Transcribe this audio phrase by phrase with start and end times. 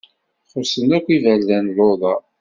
[0.51, 2.15] Xuṣṣen akk iberdan luḍa.